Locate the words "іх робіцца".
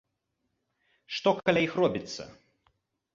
1.67-2.21